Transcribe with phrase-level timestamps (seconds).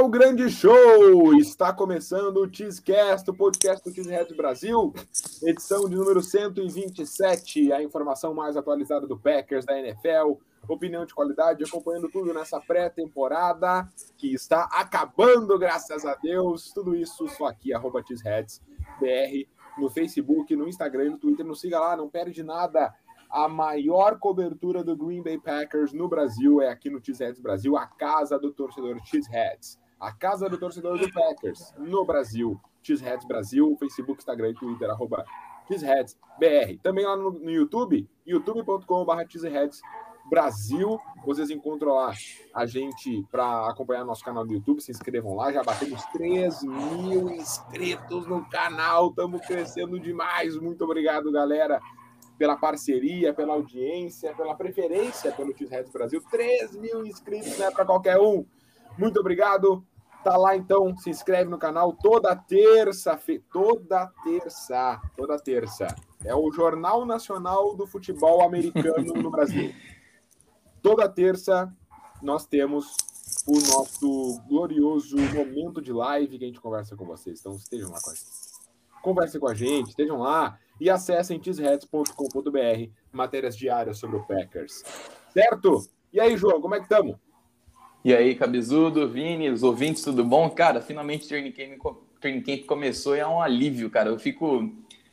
[0.00, 1.34] Ao grande show!
[1.34, 4.94] Está começando o Cheesecast, o podcast do Cheeseheads Brasil,
[5.42, 11.62] edição de número 127, a informação mais atualizada do Packers, da NFL, opinião de qualidade,
[11.64, 13.86] acompanhando tudo nessa pré-temporada
[14.16, 16.72] que está acabando, graças a Deus.
[16.72, 19.46] Tudo isso só aqui, arroba BR,
[19.76, 21.44] no Facebook, no Instagram no Twitter.
[21.44, 22.90] Nos siga lá, não perde nada.
[23.28, 27.86] A maior cobertura do Green Bay Packers no Brasil é aqui no Cheeseheads Brasil, a
[27.86, 29.78] casa do torcedor Cheeseheads.
[30.00, 32.58] A casa do torcedor do Packers no Brasil.
[32.82, 35.24] Cheeseheads Brasil, Facebook, Instagram e Twitter, arroba
[35.68, 36.78] BR.
[36.82, 39.12] Também lá no, no YouTube, youtube.com.br
[40.28, 40.98] Brasil.
[41.24, 42.14] Vocês encontram lá
[42.54, 44.80] a gente para acompanhar nosso canal do YouTube.
[44.80, 45.52] Se inscrevam lá.
[45.52, 49.10] Já batemos 3 mil inscritos no canal.
[49.10, 50.56] Estamos crescendo demais.
[50.56, 51.80] Muito obrigado, galera
[52.38, 56.22] pela parceria, pela audiência, pela preferência pelo Cheeseheads Brasil.
[56.30, 58.46] 3 mil inscritos, né, para qualquer um.
[58.96, 59.84] Muito obrigado.
[60.22, 63.42] Tá lá então, se inscreve no canal toda terça, fe...
[63.50, 65.86] toda terça, toda terça.
[66.24, 69.72] É o Jornal Nacional do Futebol Americano no Brasil.
[70.82, 71.70] Toda terça
[72.22, 72.96] nós temos
[73.46, 77.40] o nosso glorioso momento de live que a gente conversa com vocês.
[77.40, 78.30] Então estejam lá com a gente.
[79.02, 84.82] Conversem com a gente, estejam lá e acessem tisheads.com.br, matérias diárias sobre o Packers.
[85.32, 85.86] Certo?
[86.12, 87.16] E aí, João, como é que estamos?
[88.02, 90.48] E aí, Cabezudo, Vini, os ouvintes, tudo bom?
[90.48, 94.08] Cara, finalmente o Training Camp, Training Camp começou e é um alívio, cara.
[94.08, 94.70] Eu fico,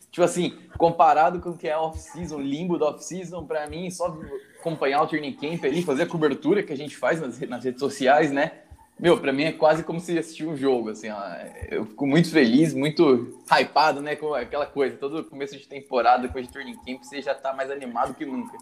[0.10, 4.18] tipo assim, comparado com o que é off-season, limbo da off-season, para mim, só
[4.60, 7.80] acompanhar o Training Camp ali, fazer a cobertura que a gente faz nas, nas redes
[7.80, 8.54] sociais, né?
[9.00, 11.22] Meu, para mim é quase como se assistir um jogo, assim, ó.
[11.70, 14.96] Eu fico muito feliz, muito hypado, né, com aquela coisa.
[14.96, 18.58] Todo começo de temporada, depois de Turning Camp, você já tá mais animado que nunca.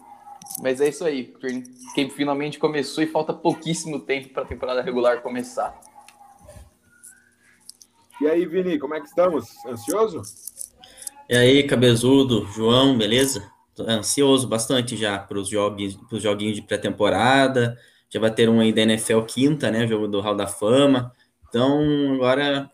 [0.60, 1.34] Mas é isso aí,
[1.94, 5.78] Camp finalmente começou e falta pouquíssimo tempo para a temporada regular começar.
[8.20, 9.46] E aí, Vini, como é que estamos?
[9.66, 10.22] Ansioso?
[11.28, 13.50] E aí, cabezudo, João, beleza?
[13.74, 17.76] Tô ansioso bastante já para os joguinhos, joguinhos de pré-temporada
[18.08, 19.86] já vai ter um aí da NFL quinta, né?
[19.86, 21.12] Jogo do Hall da Fama.
[21.48, 22.70] Então, agora,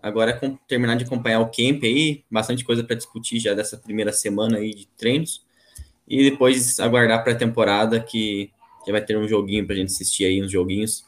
[0.00, 4.12] agora é terminar de acompanhar o camp aí, bastante coisa para discutir já dessa primeira
[4.12, 5.44] semana aí de treinos.
[6.06, 8.50] E depois aguardar para a temporada que
[8.86, 11.04] já vai ter um joguinho para a gente assistir aí, uns joguinhos.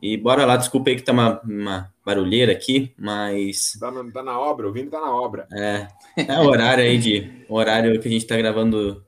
[0.00, 3.76] E bora lá, desculpa aí que tá uma, uma barulheira aqui, mas.
[3.78, 5.46] Tá na, tá na obra, o Vini tá na obra.
[5.52, 7.44] É, é o horário aí de.
[7.48, 9.04] horário que a gente tá gravando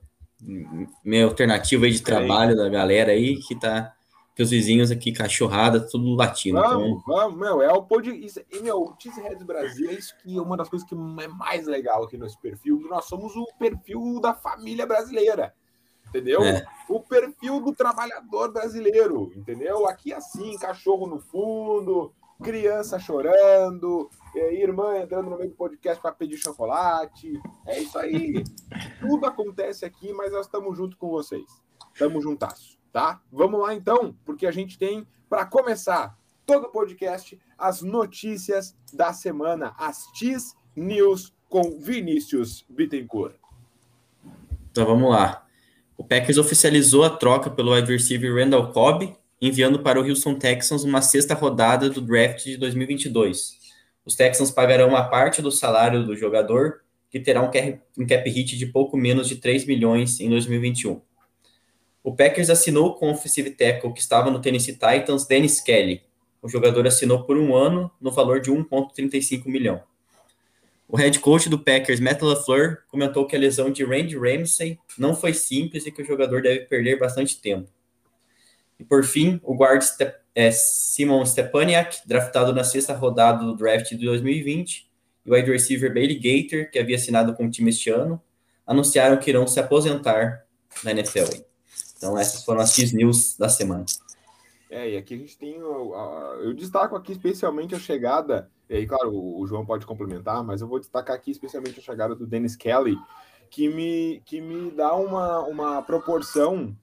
[1.03, 3.93] meio alternativo aí de trabalho da galera aí, que tá
[4.39, 6.59] os vizinhos aqui, cachorrada, tudo latindo.
[6.61, 7.03] Vamos, então...
[7.05, 8.45] vamos, meu, é o podcast.
[8.51, 11.67] E, meu, o Cheeseheads Brasil é isso que é uma das coisas que é mais
[11.67, 12.79] legal aqui nesse perfil.
[12.89, 15.53] Nós somos o perfil da família brasileira.
[16.07, 16.43] Entendeu?
[16.43, 16.65] É.
[16.89, 19.87] O perfil do trabalhador brasileiro, entendeu?
[19.87, 22.13] Aqui assim, cachorro no fundo,
[22.43, 27.39] criança chorando, irmã entrando no meio do podcast para pedir chocolate.
[27.65, 28.43] É isso aí.
[28.99, 31.45] Tudo acontece aqui, mas nós estamos junto com vocês.
[31.93, 33.21] Estamos juntasso tá?
[33.31, 39.13] Vamos lá então, porque a gente tem para começar todo o podcast as notícias da
[39.13, 43.35] semana, as Cheese News com Vinícius Bittencourt.
[44.71, 45.45] Então vamos lá.
[45.97, 50.83] O Packers oficializou a troca pelo wide receiver Randall Cobb, enviando para o Houston Texans
[50.83, 53.59] uma sexta rodada do draft de 2022.
[54.05, 57.51] Os Texans pagarão uma parte do salário do jogador, que terá um
[58.07, 61.01] cap hit de pouco menos de 3 milhões em 2021.
[62.03, 66.01] O Packers assinou com o offensive tackle que estava no Tennessee Titans, Dennis Kelly.
[66.41, 69.83] O jogador assinou por um ano no valor de 1,35 milhão.
[70.87, 75.15] O head coach do Packers, Matt LaFleur, comentou que a lesão de Randy Ramsey não
[75.15, 77.69] foi simples e que o jogador deve perder bastante tempo.
[78.79, 83.91] E por fim, o guard Ste é, Simon Stepaniak, draftado na sexta rodada do draft
[83.91, 84.89] de 2020,
[85.25, 88.21] e o wide receiver Bailey Gator, que havia assinado com o time este ano,
[88.65, 90.45] anunciaram que irão se aposentar
[90.83, 91.50] na NFL.
[92.01, 93.85] Então, essas foram as X-News da semana.
[94.71, 95.57] É, e aqui a gente tem.
[95.57, 100.67] Eu destaco aqui especialmente a chegada, e aí, claro, o João pode complementar, mas eu
[100.67, 102.97] vou destacar aqui especialmente a chegada do Dennis Kelly,
[103.51, 106.75] que me, que me dá uma, uma proporção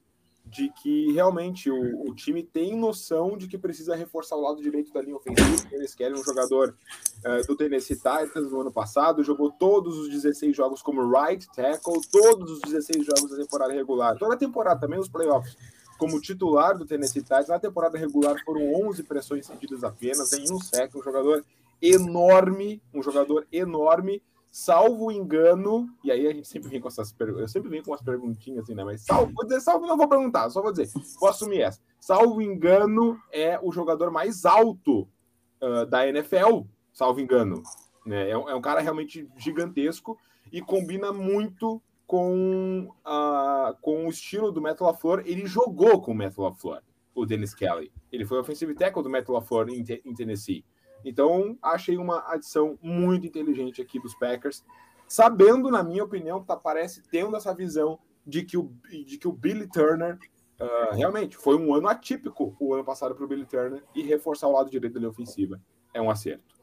[0.49, 4.91] de que realmente o, o, time tem noção de que precisa reforçar o lado direito
[4.91, 5.67] da linha ofensiva.
[5.71, 6.75] Eles querem um jogador
[7.19, 12.01] uh, do Tennessee Titans no ano passado, jogou todos os 16 jogos como right tackle,
[12.11, 15.55] todos os 16 jogos da temporada regular, toda a temporada também, os playoffs,
[15.99, 17.49] como titular do Tennessee Titans.
[17.49, 21.45] Na temporada regular foram 11 pressões cedidas apenas, em um sec, um jogador
[21.79, 27.41] enorme, um jogador enorme salvo engano, e aí a gente sempre vem com essas perguntas,
[27.41, 28.83] eu sempre venho com umas perguntinhas assim, né?
[28.83, 31.79] Mas salvo, vou dizer salvo, não vou perguntar, só vou dizer, vou assumir essa.
[31.99, 35.07] Salvo engano, é o jogador mais alto
[35.61, 36.61] uh, da NFL,
[36.91, 37.61] salvo engano.
[38.05, 38.29] Né?
[38.29, 40.17] É, é, um cara realmente gigantesco
[40.51, 45.21] e combina muito com, uh, com o estilo do Metal LaFleur.
[45.25, 46.81] Ele jogou com o Metal LaFleur,
[47.13, 47.91] o Dennis Kelly.
[48.11, 50.65] Ele foi offensive tackle do Metal LaFleur em, em Tennessee.
[51.03, 54.63] Então, achei uma adição muito inteligente aqui dos Packers,
[55.07, 59.31] sabendo, na minha opinião, tá, parece tendo essa visão de que o, de que o
[59.31, 60.17] Billy Turner
[60.59, 64.47] uh, realmente foi um ano atípico o ano passado para o Billy Turner e reforçar
[64.47, 65.59] o lado direito da ofensiva
[65.93, 66.59] é um acerto.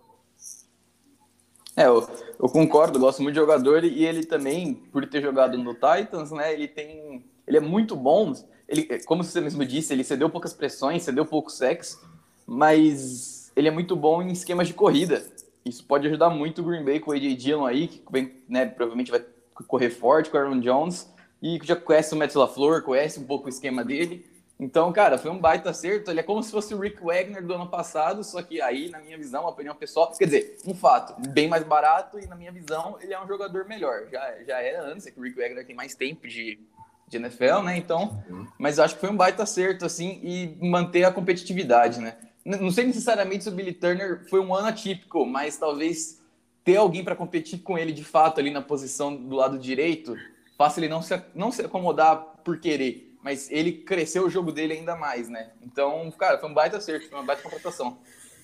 [1.77, 2.09] É, eu,
[2.41, 6.53] eu concordo, gosto muito de jogador e ele também, por ter jogado no Titans, né,
[6.53, 8.33] ele tem, ele é muito bom.
[8.67, 12.09] Ele, como você mesmo disse, ele cedeu poucas pressões, cedeu pouco sexo,
[12.47, 15.25] mas ele é muito bom em esquemas de corrida.
[15.64, 18.67] Isso pode ajudar muito o Green Bay com o AJ Dillon aí, que vem, né,
[18.67, 19.25] provavelmente vai
[19.67, 21.11] correr forte com o Aaron Jones
[21.43, 24.25] e já conhece o Matt LaFleur, conhece um pouco o esquema dele.
[24.58, 26.11] Então, cara, foi um baita acerto.
[26.11, 29.00] Ele é como se fosse o Rick Wagner do ano passado, só que aí, na
[29.00, 32.50] minha visão, uma opinião pessoal, quer dizer, um fato, bem mais barato e, na minha
[32.50, 34.06] visão, ele é um jogador melhor.
[34.11, 36.59] Já, já era antes, é que o Rick Wagner tem mais tempo de,
[37.06, 37.76] de NFL, né?
[37.76, 38.47] Então, uhum.
[38.59, 42.17] mas acho que foi um baita acerto, assim, e manter a competitividade, né?
[42.47, 46.23] Não sei necessariamente se o Billy Turner foi um ano atípico, mas talvez
[46.63, 50.17] ter alguém para competir com ele de fato ali na posição do lado direito
[50.57, 54.75] faça ele não se, não se acomodar por querer, mas ele cresceu o jogo dele
[54.75, 55.51] ainda mais, né?
[55.61, 57.99] Então, cara, foi um baita acerto, foi uma baita contratação.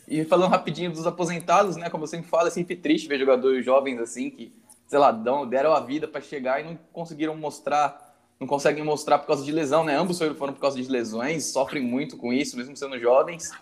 [0.08, 1.88] E falando rapidinho dos aposentados, né?
[1.88, 4.52] Como eu sempre falo, é sempre triste ver jogadores jovens assim que,
[4.88, 9.20] sei lá, dão, deram a vida para chegar e não conseguiram mostrar, não conseguem mostrar
[9.20, 9.96] por causa de lesão, né?
[9.96, 13.52] Ambos foram por causa de lesões, sofrem muito com isso, mesmo sendo jovens.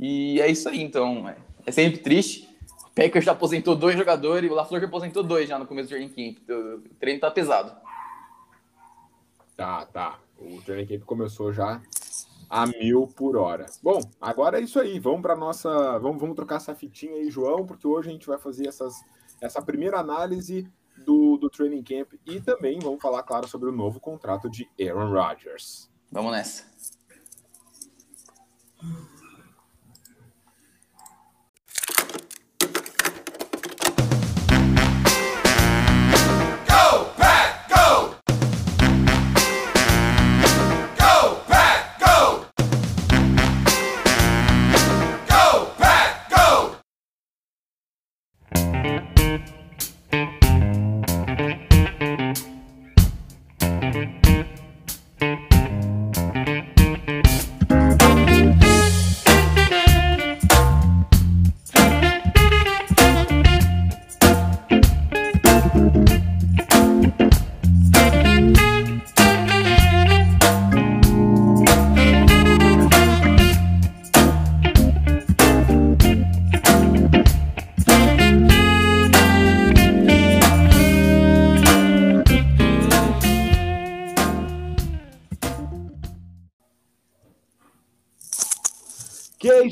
[0.00, 1.28] E é isso aí, então.
[1.66, 2.48] É, sempre triste.
[2.86, 5.90] O Packers já aposentou dois jogadores, o LaFleur já aposentou dois já no começo do
[5.90, 6.48] training camp.
[6.48, 7.76] O treino tá pesado.
[9.56, 10.20] Tá, tá.
[10.38, 11.82] O training camp começou já
[12.48, 13.66] a mil por hora.
[13.82, 15.00] Bom, agora é isso aí.
[15.00, 15.98] Vamos para nossa.
[15.98, 18.94] Vamos, vamos trocar essa fitinha aí, João, porque hoje a gente vai fazer essas,
[19.40, 20.70] essa primeira análise
[21.04, 25.12] do, do training camp e também vamos falar, claro, sobre o novo contrato de Aaron
[25.12, 25.90] Rodgers.
[26.10, 26.64] Vamos nessa.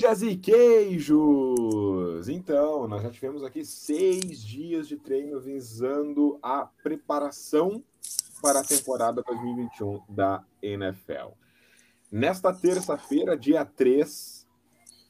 [0.06, 2.28] Queijas e queijos!
[2.28, 7.82] Então, nós já tivemos aqui seis dias de treino visando a preparação
[8.40, 11.32] para a temporada 2021 da NFL.
[12.08, 14.46] Nesta terça-feira, dia 3,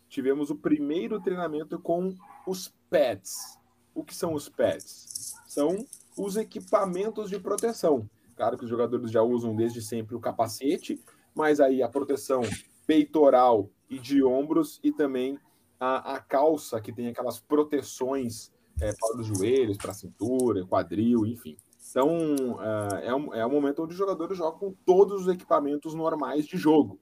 [0.08, 3.58] tivemos o primeiro treinamento com os pads.
[3.94, 5.34] O que são os pads?
[5.46, 5.86] São
[6.16, 8.08] os equipamentos de proteção.
[8.34, 10.98] Claro que os jogadores já usam desde sempre o capacete,
[11.34, 12.40] mas aí a proteção
[12.86, 15.38] peitoral e de ombros e também
[15.78, 21.26] a, a calça que tem aquelas proteções é, para os joelhos, para a cintura, quadril,
[21.26, 21.56] enfim.
[21.88, 25.94] Então uh, é, um, é um momento onde os jogadores jogam com todos os equipamentos
[25.94, 27.00] normais de jogo.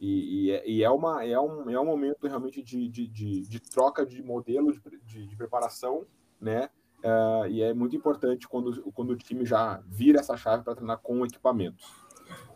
[0.00, 3.48] E, e, é, e é, uma, é, um, é um momento realmente de, de, de,
[3.48, 4.72] de troca de modelo
[5.04, 6.06] de, de, preparação,
[6.40, 6.70] né?
[6.98, 10.98] Uh, e é muito importante quando, quando o time já vira essa chave para treinar
[10.98, 11.84] com equipamentos.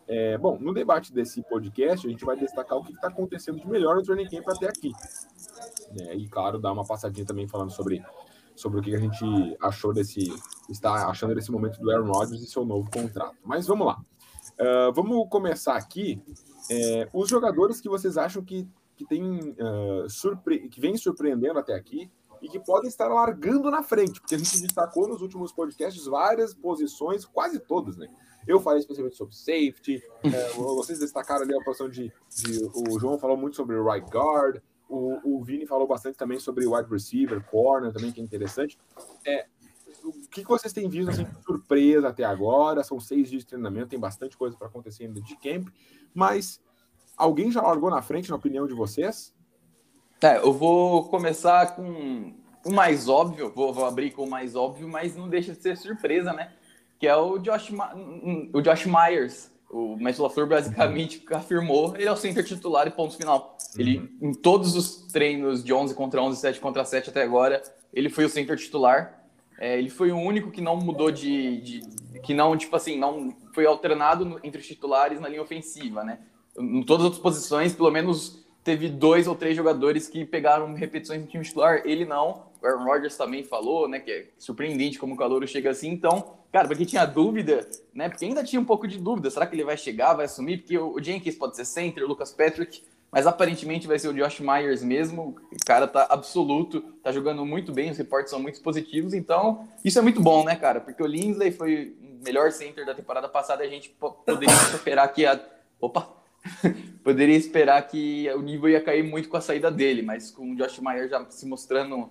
[0.07, 3.69] É, bom, no debate desse podcast, a gente vai destacar o que está acontecendo de
[3.69, 4.93] melhor no Training Camp até aqui.
[6.01, 8.03] É, e, claro, dar uma passadinha também falando sobre,
[8.55, 9.25] sobre o que a gente
[9.61, 10.33] achou desse.
[10.69, 13.37] está achando desse momento do Aaron Rodgers e seu novo contrato.
[13.45, 14.01] Mas vamos lá.
[14.61, 16.23] Uh, vamos começar aqui.
[16.71, 21.75] É, os jogadores que vocês acham que, que, tem, uh, surpre que vem surpreendendo até
[21.75, 26.05] aqui e que podem estar largando na frente, porque a gente destacou nos últimos podcasts
[26.07, 28.09] várias posições, quase todas, né?
[28.47, 33.19] Eu falei especialmente sobre safety, é, vocês destacaram ali a posição de, de, O João
[33.19, 37.93] falou muito sobre right guard, o, o Vini falou bastante também sobre wide receiver, corner
[37.93, 38.79] também, que é interessante.
[39.25, 39.47] É,
[40.05, 42.83] o que, que vocês têm visto assim, surpresa até agora?
[42.83, 45.69] São seis dias de treinamento, tem bastante coisa para acontecer ainda de camp,
[46.13, 46.61] mas
[47.17, 49.35] alguém já largou na frente, na opinião de vocês?
[50.21, 52.35] É, eu vou começar com
[52.65, 55.77] o mais óbvio, vou, vou abrir com o mais óbvio, mas não deixa de ser
[55.77, 56.53] surpresa, né?
[57.03, 57.73] Que é o Josh,
[58.53, 59.51] o Josh Myers.
[59.69, 63.59] O Matt LaFleur basicamente afirmou, ele é o center titular e ponto final.
[63.77, 64.31] Ele, uhum.
[64.31, 67.61] em todos os treinos de 11 contra 11, 7 contra 7 até agora,
[67.93, 69.21] ele foi o center titular.
[69.59, 71.81] É, ele foi o único que não mudou de, de,
[72.21, 76.21] que não, tipo assim, não foi alternado no, entre os titulares na linha ofensiva, né?
[76.57, 81.21] Em todas as outras posições, pelo menos teve dois ou três jogadores que pegaram repetições
[81.21, 82.45] no time titular, ele não.
[82.63, 85.91] O Aaron Rodgers também falou, né, que é surpreendente como o calor chega assim.
[85.91, 89.47] Então, cara, para quem tinha dúvida, né, porque ainda tinha um pouco de dúvida, será
[89.47, 90.59] que ele vai chegar, vai assumir?
[90.59, 94.41] Porque o Jenkins pode ser center, o Lucas Patrick, mas aparentemente vai ser o Josh
[94.41, 95.37] Myers mesmo.
[95.53, 99.99] O cara tá absoluto, tá jogando muito bem, os reportes são muito positivos, então isso
[99.99, 100.81] é muito bom, né, cara?
[100.81, 105.27] Porque o Linsley foi o melhor center da temporada passada, a gente poderia esperar que
[105.27, 105.39] a.
[105.81, 106.23] Opa!
[107.05, 110.57] poderia esperar que o nível ia cair muito com a saída dele, mas com o
[110.57, 112.11] Josh Meyer já se mostrando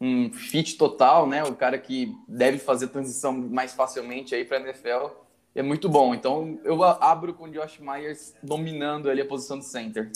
[0.00, 1.44] um fit total, né?
[1.44, 5.08] O cara que deve fazer transição mais facilmente aí para a NFL
[5.54, 6.14] é muito bom.
[6.14, 10.10] Então eu abro com o Josh Myers dominando ali a posição de center.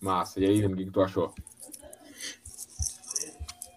[0.00, 0.40] Massa.
[0.40, 1.34] E aí, o que, que tu achou?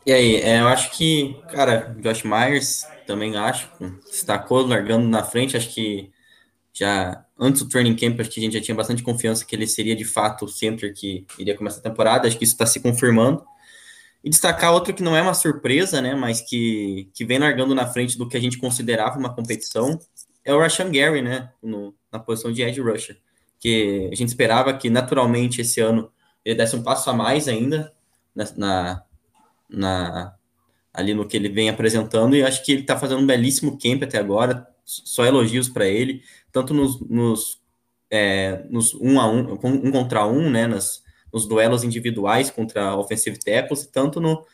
[0.06, 3.72] E aí, é, eu acho que, cara, Josh Myers também acho,
[4.06, 6.12] destacou largando na frente, acho que
[6.74, 9.68] já antes do training camp, acho que a gente já tinha bastante confiança que ele
[9.68, 12.80] seria de fato o center que iria começar a temporada, acho que isso está se
[12.80, 13.44] confirmando.
[14.26, 17.86] E destacar outro que não é uma surpresa, né, mas que, que vem largando na
[17.86, 20.00] frente do que a gente considerava uma competição,
[20.44, 23.22] é o Rashan Gary, né, no, na posição de edge rusher,
[23.60, 26.12] que a gente esperava que naturalmente esse ano
[26.44, 27.94] ele desse um passo a mais ainda
[28.34, 29.04] na, na,
[29.70, 30.36] na
[30.92, 34.02] ali no que ele vem apresentando, e acho que ele está fazendo um belíssimo camp
[34.02, 37.62] até agora, só elogios para ele, tanto nos, nos,
[38.10, 41.05] é, nos um a um, um contra um, né, nas,
[41.36, 44.46] nos duelos individuais contra offensive tackles, tanto no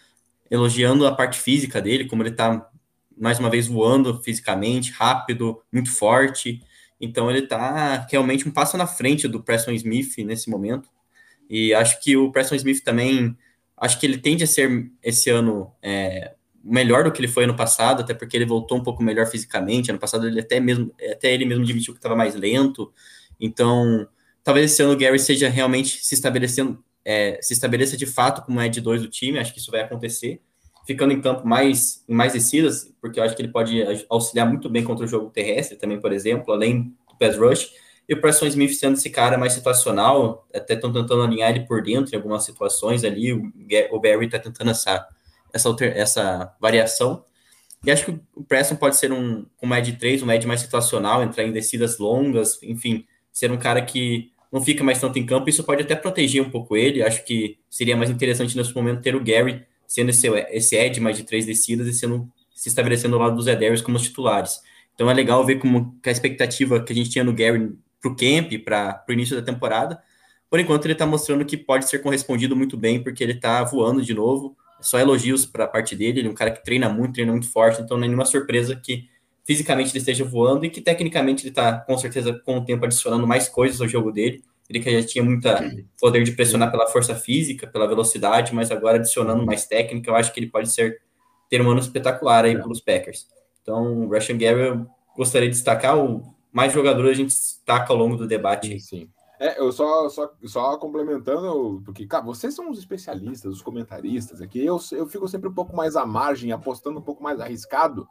[0.49, 2.67] elogiando a parte física dele, como ele está
[3.15, 6.59] mais uma vez voando fisicamente, rápido, muito forte.
[6.99, 10.89] Então ele está realmente um passo na frente do Preston Smith nesse momento.
[11.47, 13.37] E acho que o Preston Smith também,
[13.77, 16.33] acho que ele tende a ser esse ano é,
[16.63, 19.91] melhor do que ele foi ano passado, até porque ele voltou um pouco melhor fisicamente.
[19.91, 22.91] Ano passado ele até mesmo, até ele mesmo admitiu que estava mais lento.
[23.39, 24.07] Então,
[24.43, 28.67] talvez esse ano o Gary seja realmente se estabelecendo, é, se estabeleça de fato como
[28.69, 29.39] de dois do time.
[29.39, 30.41] Acho que isso vai acontecer,
[30.85, 34.69] ficando em campo mais em mais descidas, porque eu acho que ele pode auxiliar muito
[34.69, 37.71] bem contra o jogo terrestre também, por exemplo, além do pass rush.
[38.09, 41.81] E o Preston Smith sendo esse cara mais situacional, até estão tentando alinhar ele por
[41.81, 43.31] dentro em algumas situações ali.
[43.31, 45.07] O Barry está tentando essa
[45.53, 47.23] essa, alter, essa variação.
[47.83, 51.23] E acho que o Preston pode ser um, um Ed 3, um Ed mais situacional,
[51.23, 55.49] entrar em descidas longas, enfim, ser um cara que não fica mais tanto em campo.
[55.49, 57.01] Isso pode até proteger um pouco ele.
[57.01, 61.17] Acho que seria mais interessante nesse momento ter o Gary sendo esse, esse Ed mais
[61.17, 64.59] de três descidas e sendo, se estabelecendo ao lado dos Edarius como os titulares.
[64.93, 68.15] Então é legal ver como a expectativa que a gente tinha no Gary para o
[68.15, 70.01] camp, para o início da temporada.
[70.49, 74.01] Por enquanto, ele está mostrando que pode ser correspondido muito bem, porque ele está voando
[74.01, 76.19] de novo só elogios para a parte dele.
[76.19, 78.75] Ele é um cara que treina muito, treina muito forte, então não é nenhuma surpresa
[78.75, 79.07] que
[79.51, 83.27] fisicamente ele esteja voando e que tecnicamente ele está, com certeza, com o tempo adicionando
[83.27, 84.41] mais coisas ao jogo dele.
[84.69, 85.45] Ele que já tinha muito
[85.99, 90.33] poder de pressionar pela força física, pela velocidade, mas agora adicionando mais técnica, eu acho
[90.33, 91.01] que ele pode ser
[91.49, 93.27] ter um ano espetacular aí pelos Packers.
[93.61, 97.99] Então, o Russian Gary, eu gostaria de destacar o mais jogador a gente destaca ao
[97.99, 98.79] longo do debate.
[98.79, 99.09] Sim, sim.
[99.37, 104.63] É, eu só, só, só complementando, porque, cara, vocês são os especialistas, os comentaristas aqui,
[104.63, 108.07] eu, eu fico sempre um pouco mais à margem, apostando um pouco mais arriscado,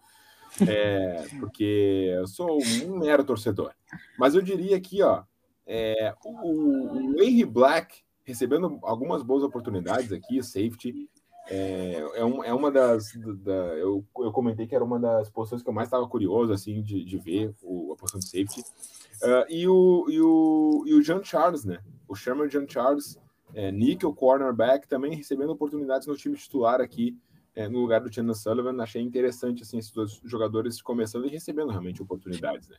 [0.66, 3.72] é, porque eu sou um mero torcedor.
[4.18, 5.22] Mas eu diria aqui, ó,
[5.66, 11.08] é, o, o Henry Black recebendo algumas boas oportunidades aqui, safety,
[11.48, 13.12] é, é, um, é uma das.
[13.42, 16.80] Da, eu, eu comentei que era uma das posições que eu mais estava curioso assim,
[16.80, 18.60] de, de ver o, a posição de safety.
[18.60, 21.80] Uh, e, o, e, o, e o John Charles, né?
[22.06, 23.18] O Sherman John Charles,
[23.52, 27.18] é, nickel cornerback, também recebendo oportunidades no time titular aqui,
[27.60, 28.82] é, no lugar do Chandler Sullivan.
[28.82, 32.76] Achei interessante, assim, esses dois jogadores começando e recebendo realmente oportunidades, né?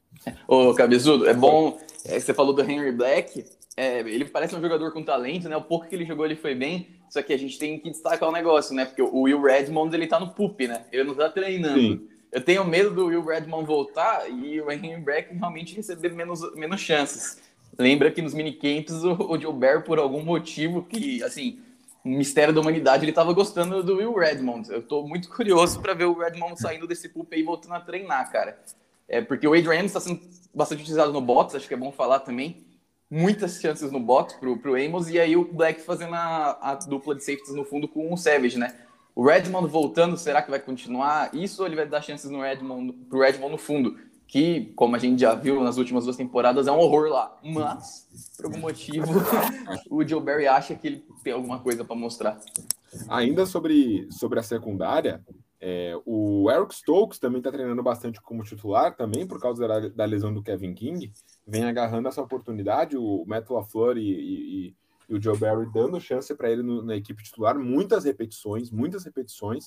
[0.48, 3.46] Ô, Cabezudo, é bom, é, você falou do Henry Black,
[3.78, 5.56] é, ele parece um jogador com talento, né?
[5.56, 8.28] O pouco que ele jogou, ele foi bem, só que a gente tem que destacar
[8.28, 8.86] o negócio, né?
[8.86, 10.86] Porque o Will Redmond, ele tá no PUP, né?
[10.92, 11.80] Ele não tá treinando.
[11.80, 12.08] Sim.
[12.32, 16.80] Eu tenho medo do Will Redmond voltar e o Henry Black realmente receber menos, menos
[16.80, 17.42] chances.
[17.78, 21.60] Lembra que nos minicamps o, o Bear, por algum motivo que, assim,
[22.04, 24.72] mistério da humanidade, ele estava gostando do Will Redmond.
[24.72, 28.32] Eu estou muito curioso para ver o Redmond saindo desse pulp e voltando a treinar,
[28.32, 28.60] cara.
[29.08, 30.22] É, porque o Adrian está sendo
[30.54, 32.66] bastante utilizado no box, acho que é bom falar também.
[33.12, 37.14] muitas chances no box pro, pro Amos, e aí o Black fazendo a, a dupla
[37.14, 38.74] de safeties no fundo com o Savage, né?
[39.14, 42.94] O Redmond voltando, será que vai continuar isso ou ele vai dar chances no Redmond,
[43.10, 44.00] pro Redmond no fundo?
[44.32, 47.38] Que, como a gente já viu nas últimas duas temporadas, é um horror lá.
[47.44, 48.08] Mas,
[48.38, 49.06] por algum motivo,
[49.92, 52.40] o Joe Barry acha que ele tem alguma coisa para mostrar.
[53.10, 55.22] Ainda sobre, sobre a secundária,
[55.60, 60.06] é, o Eric Stokes também está treinando bastante como titular, também por causa da, da,
[60.06, 61.12] lesão do Kevin King.
[61.46, 64.76] Vem agarrando essa oportunidade, o Matt LaFleur e, e,
[65.10, 69.04] e o Joe Barry dando chance para ele no, na equipe titular, muitas repetições, muitas
[69.04, 69.66] repetições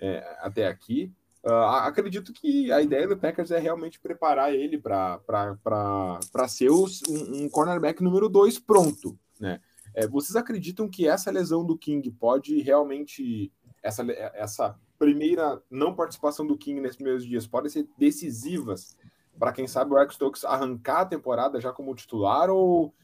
[0.00, 1.12] é, até aqui.
[1.42, 1.52] Uh,
[1.84, 7.48] acredito que a ideia do Packers é realmente preparar ele para ser os, um, um,
[7.48, 9.18] cornerback número 2 pronto.
[9.38, 9.60] Né?
[9.94, 13.50] É, vocês acreditam que essa lesão do King pode realmente.
[13.82, 14.04] Essa,
[14.34, 18.94] essa primeira não participação do King nesses primeiros dias podem ser decisivas
[19.38, 22.94] para quem sabe o Eric Stokes arrancar a temporada já como titular ou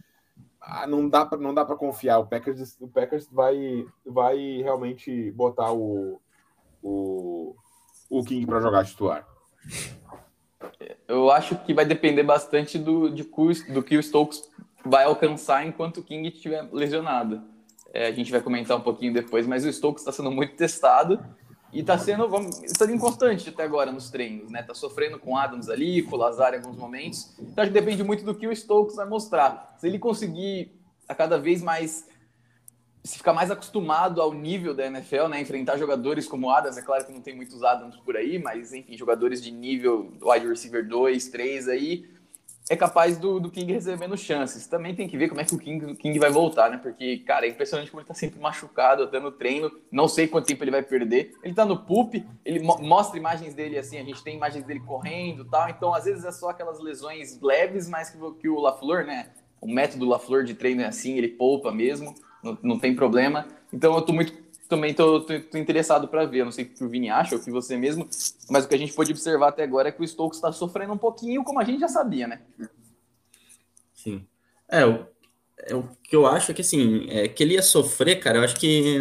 [0.60, 5.30] ah, não dá para não dá para confiar o Packers o Packers vai vai realmente
[5.30, 6.20] botar o,
[6.82, 7.56] o
[8.10, 9.26] o King para jogar titular?
[11.08, 13.22] Eu acho que vai depender bastante do, de,
[13.72, 14.42] do que o Stokes
[14.84, 17.42] vai alcançar enquanto o King estiver lesionado.
[17.92, 21.24] É, a gente vai comentar um pouquinho depois, mas o Stokes está sendo muito testado
[21.72, 24.62] e está sendo, vamos, está inconstante até agora nos treinos, né?
[24.62, 27.34] Tá sofrendo com Adams ali, com Lazar em alguns momentos.
[27.38, 29.74] Então acho que depende muito do que o Stokes vai mostrar.
[29.78, 30.72] Se ele conseguir
[31.08, 32.08] a cada vez mais
[33.06, 35.40] se ficar mais acostumado ao nível da NFL, né?
[35.40, 38.96] Enfrentar jogadores como Adams, é claro que não tem muitos Adams por aí, mas enfim,
[38.96, 42.04] jogadores de nível wide receiver 2, 3 aí,
[42.68, 44.66] é capaz do, do King recebendo chances.
[44.66, 46.78] Também tem que ver como é que o King, o King vai voltar, né?
[46.78, 49.70] Porque, cara, é impressionante como ele tá sempre machucado, no treino.
[49.90, 51.32] Não sei quanto tempo ele vai perder.
[51.44, 54.80] Ele tá no PUP, ele mo mostra imagens dele assim, a gente tem imagens dele
[54.80, 55.68] correndo tal.
[55.68, 59.30] Então, às vezes é só aquelas lesões leves, mas que, que o LaFleur, né?
[59.60, 63.46] O método LaFleur de treino é assim, ele poupa mesmo não, não tem problema.
[63.72, 64.32] Então eu tô muito
[64.68, 66.44] também tô, tô, tô interessado para ver.
[66.44, 68.08] Não sei o que o Vini acha ou que você mesmo,
[68.50, 70.92] mas o que a gente pode observar até agora é que o Stokes está sofrendo
[70.92, 72.40] um pouquinho, como a gente já sabia, né?
[73.94, 74.26] Sim.
[74.68, 75.06] É, o,
[75.58, 78.42] é, o que eu acho é que assim, é, que ele ia sofrer, cara, eu
[78.42, 79.00] acho que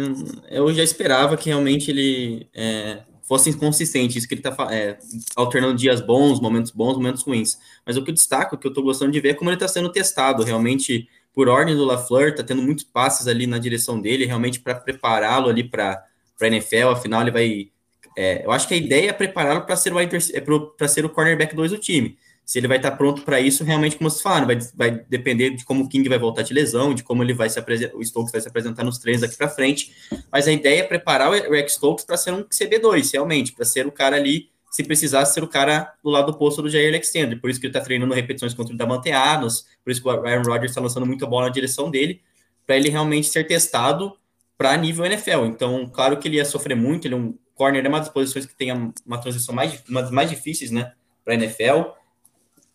[0.50, 4.98] eu já esperava que realmente ele é, fosse inconsistente, isso que ele tá é,
[5.34, 7.58] alternando dias bons, momentos bons, momentos ruins.
[7.84, 9.56] Mas o que eu destaco, o que eu tô gostando de ver é como ele
[9.56, 14.00] tá sendo testado, realmente por ordem do LaFleur, tá tendo muitos passes ali na direção
[14.00, 16.02] dele, realmente para prepará-lo ali para
[16.40, 17.68] a NFL, afinal ele vai.
[18.16, 21.54] É, eu acho que a ideia é prepará-lo para ser, o, é ser o cornerback
[21.54, 22.16] 2 do time.
[22.42, 25.50] Se ele vai estar tá pronto para isso, realmente, como você fala, vai, vai depender
[25.50, 28.02] de como o King vai voltar de lesão, de como ele vai se apresentar, o
[28.02, 29.92] Stokes vai se apresentar nos treinos aqui para frente.
[30.32, 33.86] Mas a ideia é preparar o Rex Stokes para ser um CB2, realmente, para ser
[33.86, 37.40] o cara ali se precisasse ser o cara do lado oposto do Jair Alexander.
[37.40, 40.10] Por isso que ele está treinando repetições contra o Davante Adams, por isso que o
[40.10, 42.20] Aaron Rodgers está lançando muita bola na direção dele,
[42.66, 44.12] para ele realmente ser testado
[44.58, 45.46] para nível NFL.
[45.46, 48.44] Então, claro que ele ia sofrer muito, ele é um corner, é uma das posições
[48.44, 48.70] que tem
[49.06, 50.92] uma transição mais, uma das mais difíceis, né,
[51.24, 51.92] para NFL.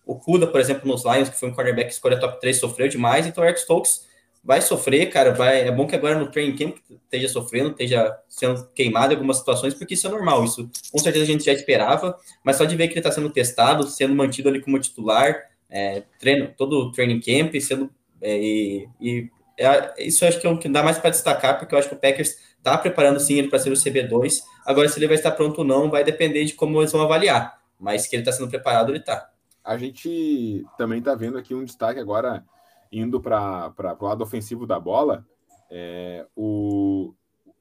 [0.03, 3.27] O Kuda, por exemplo, nos Lions, que foi um cornerback escolha top 3, sofreu demais,
[3.27, 4.07] então o Eric Stokes
[4.43, 5.33] vai sofrer, cara.
[5.33, 9.37] Vai, é bom que agora no training camp esteja sofrendo, esteja sendo queimado em algumas
[9.37, 10.43] situações, porque isso é normal.
[10.43, 13.29] Isso com certeza a gente já esperava, mas só de ver que ele está sendo
[13.29, 15.35] testado, sendo mantido ali como titular,
[15.69, 17.89] é, treino, todo o training camp, sendo.
[18.21, 21.73] É, e, e é, isso acho que é o que dá mais para destacar, porque
[21.73, 24.39] eu acho que o Packers está preparando sim ele para ser o CB2.
[24.65, 27.59] Agora, se ele vai estar pronto ou não, vai depender de como eles vão avaliar.
[27.79, 29.29] Mas que ele está sendo preparado, ele está.
[29.63, 32.43] A gente também está vendo aqui um destaque agora
[32.91, 35.25] indo para o lado ofensivo da bola,
[35.69, 37.13] é, o,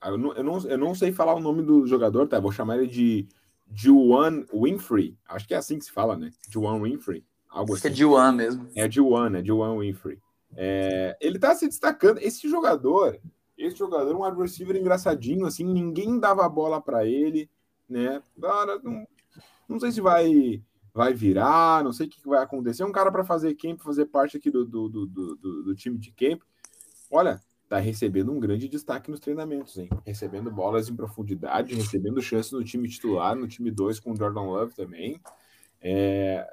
[0.05, 2.40] eu não, eu, não, eu não sei falar o nome do jogador, tá?
[2.40, 3.29] Vou chamar ele de
[3.73, 5.16] Juwan Winfrey.
[5.29, 6.31] Acho que é assim que se fala, né?
[6.49, 7.25] Juwan Winfrey.
[7.49, 7.88] Algo Acho assim.
[7.88, 8.69] que é Juwan mesmo.
[8.75, 10.19] É Juwan, é Juwan Winfrey.
[10.57, 12.19] É, ele tá se destacando.
[12.19, 13.21] Esse jogador,
[13.57, 17.49] esse jogador, um wide receiver engraçadinho, assim, ninguém dava bola para ele,
[17.88, 18.23] né?
[18.40, 19.07] Cara, não,
[19.69, 20.62] não sei se vai
[21.01, 22.85] vai virar, não sei o que vai acontecer.
[22.85, 26.13] Um cara para fazer camp, fazer parte aqui do, do, do, do, do time de
[26.13, 26.43] camp.
[27.11, 29.89] Olha, tá recebendo um grande destaque nos treinamentos, hein?
[30.05, 34.43] Recebendo bolas em profundidade, recebendo chances no time titular, no time 2 com o Jordan
[34.43, 35.19] Love também.
[35.81, 36.47] É...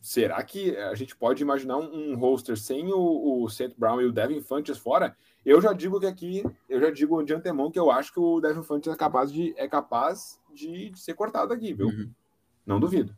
[0.00, 4.12] Será que a gente pode imaginar um, roster sem o, o Seth Brown e o
[4.12, 5.16] Devin Funches fora?
[5.46, 8.40] Eu já digo que aqui, eu já digo de antemão que eu acho que o
[8.40, 11.86] Devin Funches é capaz de, é capaz de, de ser cortado aqui, viu?
[11.86, 12.10] Uhum.
[12.66, 13.14] Não duvido.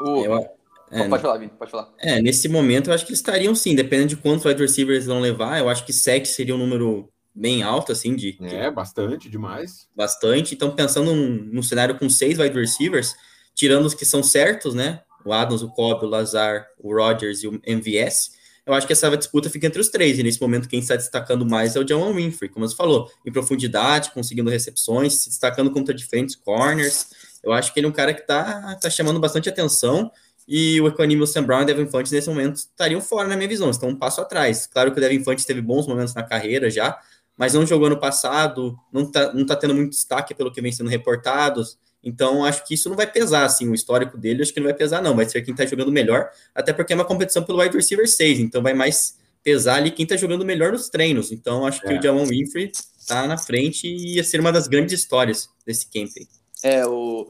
[0.00, 0.24] O...
[0.24, 0.56] Eu,
[0.90, 1.92] é, pode falar, Vini, pode falar.
[1.98, 5.20] É, nesse momento eu acho que eles estariam sim, dependendo de quantos wide receivers vão
[5.20, 5.58] levar.
[5.58, 8.38] Eu acho que 7 seria um número bem alto, assim, de.
[8.40, 9.88] É, bastante, demais.
[9.94, 10.54] Bastante.
[10.54, 13.14] Então, pensando num, num cenário com seis wide receivers,
[13.54, 15.00] tirando os que são certos, né?
[15.24, 18.30] O Adams, o Cobb, o Lazar, o Rodgers e o MVS,
[18.64, 21.44] eu acho que essa disputa fica entre os três, e nesse momento quem está destacando
[21.44, 25.94] mais é o John Winfrey, como você falou, em profundidade, conseguindo recepções, se destacando contra
[25.94, 27.08] diferentes corners.
[27.46, 30.10] Eu acho que ele é um cara que está tá chamando bastante atenção,
[30.48, 33.48] e o Equanimous Sam Brown e o Devin Fontes nesse momento estariam fora na minha
[33.48, 34.66] visão, estão um passo atrás.
[34.66, 36.98] Claro que o Devin Fontes teve bons momentos na carreira já,
[37.36, 40.72] mas não jogou no passado, não está não tá tendo muito destaque pelo que vem
[40.72, 41.78] sendo reportados.
[42.02, 44.74] Então, acho que isso não vai pesar, assim, o histórico dele, acho que não vai
[44.74, 45.16] pesar, não.
[45.16, 48.38] Vai ser quem está jogando melhor, até porque é uma competição pelo wide receiver 6,
[48.38, 51.32] então vai mais pesar ali quem está jogando melhor nos treinos.
[51.32, 51.98] Então, acho que é.
[51.98, 56.10] o Jamon Winfrey está na frente e ia ser uma das grandes histórias desse camp
[56.16, 56.35] aí.
[56.62, 57.28] É, o,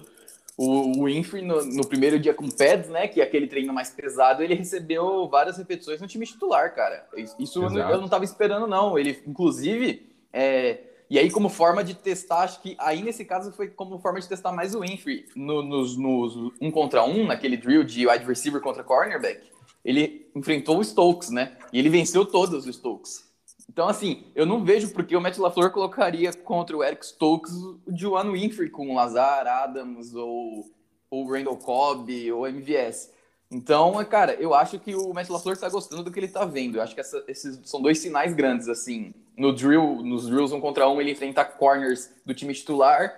[0.56, 4.42] o, Winfrey, no, no, primeiro dia com pads, né, que é aquele treino mais pesado,
[4.42, 7.06] ele recebeu várias repetições no time titular, cara.
[7.38, 8.98] Isso eu não, eu não tava esperando, não.
[8.98, 13.68] Ele, inclusive, é, e aí, como forma de testar, acho que aí nesse caso foi
[13.68, 17.84] como forma de testar mais o Winfrey no, nos, nos um contra um, naquele drill
[17.84, 19.40] de wide receiver contra cornerback.
[19.84, 21.56] Ele enfrentou o Stokes, né?
[21.72, 23.25] E ele venceu todos os Stokes.
[23.68, 27.80] Então, assim, eu não vejo porque o Matt LaFleur colocaria contra o Eric Stokes o
[27.88, 30.64] Joan Winfrey com Lazar, Adams ou
[31.10, 33.12] o Randall Cobb ou MVS.
[33.50, 36.76] Então, cara, eu acho que o Matt LaFleur está gostando do que ele está vendo.
[36.76, 39.14] Eu acho que essa, esses são dois sinais grandes, assim.
[39.36, 43.14] No drill, nos drills um contra um, ele enfrenta corners do time titular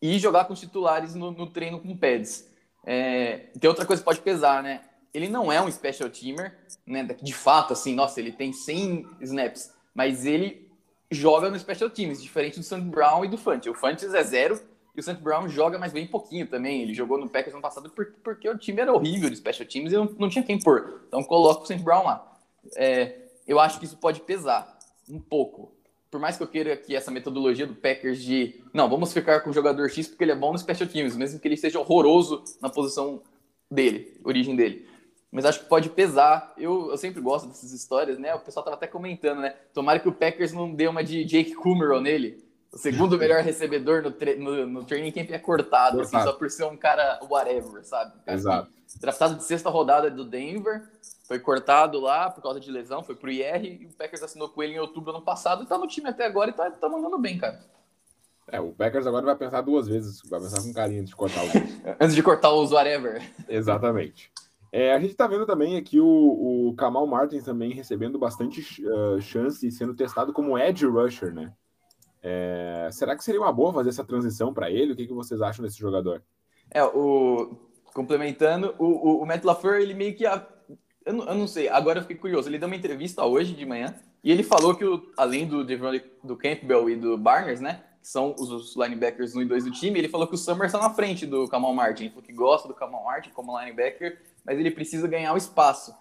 [0.00, 2.48] e jogar com os titulares no, no treino com pads.
[2.86, 4.82] É, tem outra coisa que pode pesar, né?
[5.12, 7.02] Ele não é um special teamer, né?
[7.20, 10.68] De fato, assim, nossa, ele tem 100 snaps, mas ele
[11.10, 13.70] joga no special teams, diferente do Sam Brown e do Fante.
[13.70, 14.60] O Fantes é zero,
[14.96, 15.16] e o St.
[15.16, 16.82] Brown joga mais bem pouquinho também.
[16.82, 17.90] Ele jogou no Packers ano passado
[18.22, 21.02] porque o time era horrível de special teams e não, tinha quem pôr.
[21.08, 21.82] Então coloca o St.
[21.82, 22.38] Brown lá.
[22.76, 24.78] É, eu acho que isso pode pesar
[25.08, 25.72] um pouco.
[26.10, 29.50] Por mais que eu queira que essa metodologia do Packers de não, vamos ficar com
[29.50, 32.44] o jogador X porque ele é bom no special teams, mesmo que ele seja horroroso
[32.62, 33.20] na posição
[33.68, 34.86] dele, origem dele.
[35.34, 36.54] Mas acho que pode pesar.
[36.56, 38.34] Eu, eu sempre gosto dessas histórias, né?
[38.34, 39.54] O pessoal tava até comentando, né?
[39.74, 42.44] Tomara que o Packers não dê uma de Jake Kumerow nele
[42.74, 46.64] o segundo melhor recebedor no, no, no, training camp é cortado, assim, só por ser
[46.64, 48.12] um cara whatever, sabe?
[48.26, 48.68] Exato.
[49.00, 50.82] Draftado de sexta rodada do Denver,
[51.28, 54.60] foi cortado lá por causa de lesão, foi pro IR e o Packers assinou com
[54.60, 57.16] ele em outubro ano passado e tá no time até agora e tá, tá mandando
[57.16, 57.60] bem, cara.
[58.48, 61.44] É, o Packers agora vai pensar duas vezes, vai pensar com carinho antes de cortar
[61.44, 61.48] o
[62.00, 63.22] Antes de cortar os whatever.
[63.48, 64.32] Exatamente.
[64.76, 69.20] É, a gente está vendo também aqui o, o Kamal Martins também recebendo bastante uh,
[69.20, 71.52] chance e sendo testado como edge rusher, né?
[72.20, 74.92] É, será que seria uma boa fazer essa transição para ele?
[74.92, 76.24] O que, que vocês acham desse jogador?
[76.72, 77.56] É, o
[77.94, 80.26] complementando, o, o, o Matt LaFleur, ele meio que.
[80.26, 80.44] A,
[81.06, 82.48] eu, não, eu não sei, agora eu fiquei curioso.
[82.48, 86.36] Ele deu uma entrevista hoje de manhã e ele falou que, o, além do, do
[86.36, 87.84] Campbell e do Barnes, né?
[88.02, 90.74] Que são os, os linebackers 1 e 2 do time, ele falou que o Summers
[90.74, 92.06] está na frente do Kamal Martin.
[92.06, 95.94] Ele falou que gosta do Kamal Martin como linebacker, mas ele precisa ganhar o espaço.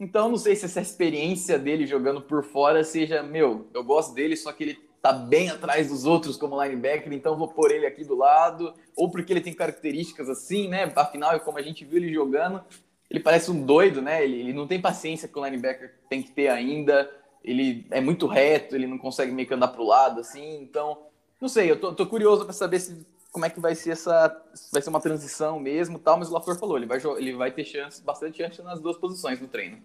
[0.00, 4.36] Então, não sei se essa experiência dele jogando por fora seja, meu, eu gosto dele,
[4.36, 8.04] só que ele tá bem atrás dos outros como linebacker, então vou pôr ele aqui
[8.04, 10.92] do lado, ou porque ele tem características assim, né?
[10.94, 12.62] Afinal, como a gente viu ele jogando,
[13.10, 14.22] ele parece um doido, né?
[14.22, 17.10] Ele, ele não tem paciência que o linebacker tem que ter ainda.
[17.42, 20.60] Ele é muito reto, ele não consegue meio que andar pro lado, assim.
[20.62, 20.98] Então,
[21.40, 23.06] não sei, eu tô, tô curioso para saber se,
[23.38, 24.36] como é que vai ser essa.
[24.72, 27.64] Vai ser uma transição mesmo tal, mas o LaFleur falou, ele vai, ele vai ter
[27.64, 29.78] chance, bastante chance nas duas posições no treino.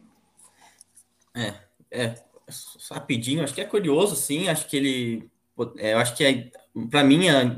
[1.35, 1.53] É,
[1.91, 2.15] é
[2.89, 4.49] rapidinho, acho que é curioso, sim.
[4.49, 5.29] Acho que ele.
[5.77, 6.51] É, eu acho que é,
[6.89, 7.55] para mim é,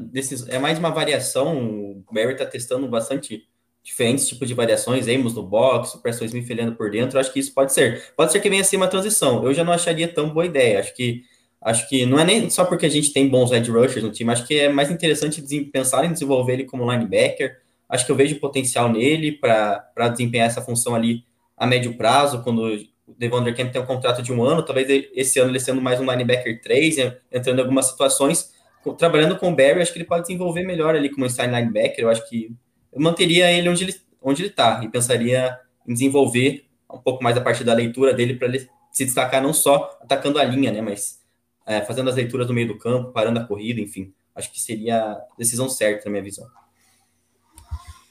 [0.49, 2.03] é mais uma variação.
[2.05, 3.47] O Barry está testando bastante
[3.81, 7.17] diferentes tipos de variações, Amos no box, o Preston Smith por dentro.
[7.17, 8.13] Acho que isso pode ser.
[8.17, 9.45] Pode ser que venha a ser uma transição.
[9.45, 10.81] Eu já não acharia tão boa ideia.
[10.81, 11.23] Acho que
[11.65, 14.31] acho que não é nem só porque a gente tem bons edge rushers no time,
[14.31, 15.41] acho que é mais interessante
[15.73, 17.57] pensar em desenvolver ele como linebacker.
[17.89, 21.23] Acho que eu vejo potencial nele para desempenhar essa função ali
[21.57, 22.63] a médio prazo, quando
[23.07, 25.99] o Devon Camp tem um contrato de um ano, talvez esse ano ele sendo mais
[25.99, 26.97] um linebacker 3,
[27.31, 28.51] entrando em algumas situações,
[28.97, 32.09] trabalhando com o Barry, acho que ele pode desenvolver melhor ali como inside linebacker, eu
[32.09, 32.51] acho que
[32.93, 37.37] eu manteria ele onde ele onde ele está e pensaria em desenvolver um pouco mais
[37.37, 40.81] a partir da leitura dele para ele se destacar não só atacando a linha, né,
[40.81, 41.24] mas
[41.65, 45.01] é, fazendo as leituras no meio do campo, parando a corrida, enfim, acho que seria
[45.01, 46.47] a decisão certa na minha visão.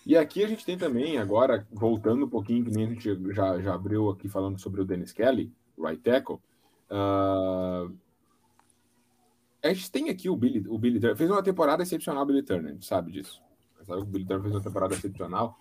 [0.07, 3.59] E aqui a gente tem também, agora, voltando um pouquinho, que nem a gente já,
[3.61, 6.39] já abriu aqui falando sobre o Dennis Kelly, right tackle.
[6.91, 7.95] Uh,
[9.63, 11.17] a gente tem aqui o Billy, o Billy Turner.
[11.17, 13.41] Fez uma temporada excepcional, o Billy Turner, a gente sabe disso.
[13.83, 15.59] Sabe o Billy Turner fez uma temporada excepcional.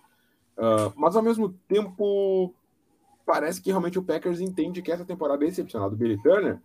[0.58, 2.54] Uh, mas ao mesmo tempo,
[3.24, 6.60] parece que realmente o Packers entende que essa temporada é excepcional do Billy Turner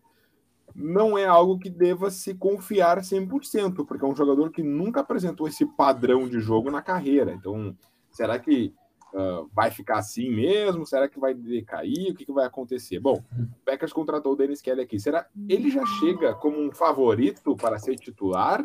[0.76, 5.48] não é algo que deva se confiar 100%, porque é um jogador que nunca apresentou
[5.48, 7.34] esse padrão de jogo na carreira.
[7.34, 7.76] Então,
[8.12, 8.74] será que
[9.12, 10.86] Uh, vai ficar assim mesmo?
[10.86, 12.12] Será que vai decair?
[12.12, 13.00] O que, que vai acontecer?
[13.00, 15.00] Bom, o Packers contratou o Dennis Kelly aqui.
[15.00, 18.64] Será ele já chega como um favorito para ser titular?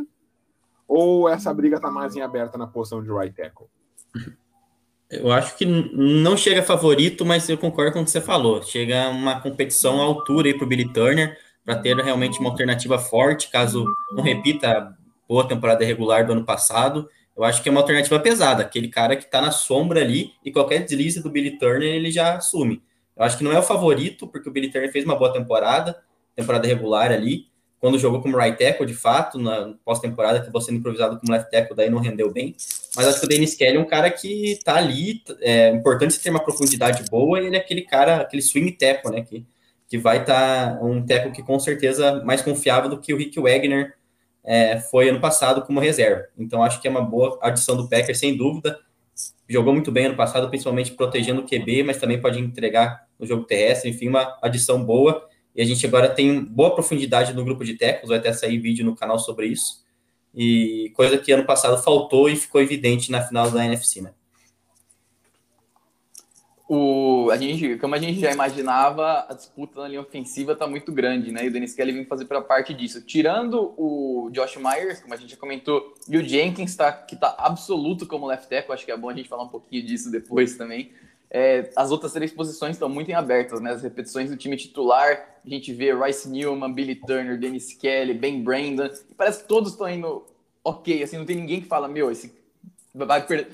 [0.87, 3.69] Ou essa briga está mais em aberta na posição de right tackle?
[5.11, 8.63] Eu acho que não chega favorito, mas eu concordo com o que você falou.
[8.63, 12.99] Chega uma competição à altura aí para o Billy Turner, para ter realmente uma alternativa
[12.99, 14.93] forte, caso não repita a
[15.29, 17.09] boa temporada regular do ano passado.
[17.37, 20.53] Eu acho que é uma alternativa pesada, aquele cara que está na sombra ali e
[20.53, 22.83] qualquer deslize do Billy Turner ele já assume.
[23.17, 25.97] Eu acho que não é o favorito, porque o Billy Turner fez uma boa temporada,
[26.37, 27.47] temporada regular ali,
[27.85, 31.77] quando jogou como right tackle, de fato, na pós-temporada, acabou sendo improvisado como left tackle,
[31.77, 32.57] daí não rendeu bem.
[32.97, 36.31] Mas acho que o Dennis Kelly é um cara que tá ali, é importante ter
[36.31, 39.45] uma profundidade boa, e ele é aquele cara, aquele swing tackle, né, que,
[39.89, 43.39] que vai estar tá um tackle que com certeza mais confiável do que o Rick
[43.41, 43.95] Wagner
[44.43, 46.27] é, foi ano passado como reserva.
[46.39, 48.79] Então acho que é uma boa adição do Packers, sem dúvida.
[49.49, 53.45] Jogou muito bem ano passado, principalmente protegendo o QB, mas também pode entregar no jogo
[53.45, 57.75] terrestre, enfim, uma adição boa e a gente agora tem boa profundidade no grupo de
[57.75, 59.85] técnicos, vai até sair vídeo no canal sobre isso.
[60.35, 64.13] E coisa que ano passado faltou e ficou evidente na final da NFC, né?
[66.77, 70.91] O, a gente, como a gente já imaginava, a disputa na linha ofensiva está muito
[70.91, 71.45] grande, né?
[71.45, 73.01] E o Dennis Kelly vem fazer para parte disso.
[73.01, 77.33] Tirando o Josh Myers, como a gente já comentou, e o Jenkins, tá, que está
[77.39, 80.57] absoluto como left tackle, acho que é bom a gente falar um pouquinho disso depois
[80.57, 80.91] também.
[81.31, 83.71] É, as outras três posições estão muito em abertas, né?
[83.71, 88.43] As repetições do time titular, a gente vê Rice Newman, Billy Turner, Dennis Kelly, Ben
[88.43, 90.25] Brandon, parece que todos estão indo
[90.65, 92.35] ok, assim, não tem ninguém que fala, meu, esse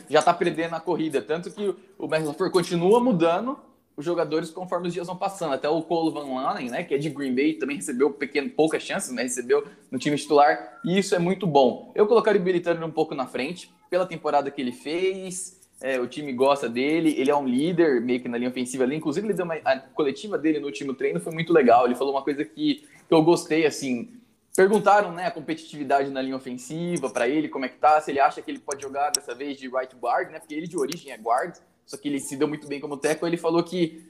[0.08, 3.58] já tá perdendo a corrida, tanto que o McLaughlin continua mudando
[3.96, 6.98] os jogadores conforme os dias vão passando, até o Cole Van Lanen, né, que é
[6.98, 11.14] de Green Bay, também recebeu pequeno, poucas chances, né, recebeu no time titular, e isso
[11.14, 11.92] é muito bom.
[11.94, 16.06] Eu colocaria o Turner um pouco na frente, pela temporada que ele fez, é, o
[16.06, 18.96] time gosta dele, ele é um líder meio que na linha ofensiva ali.
[18.96, 21.86] Inclusive, ele deu uma, a coletiva dele no último treino foi muito legal.
[21.86, 24.10] Ele falou uma coisa que, que eu gostei, assim.
[24.56, 28.18] Perguntaram, né, a competitividade na linha ofensiva para ele, como é que tá, se ele
[28.18, 30.40] acha que ele pode jogar dessa vez de right guard, né?
[30.40, 33.26] Porque ele de origem é guard, só que ele se deu muito bem como teco.
[33.26, 34.04] Ele falou que,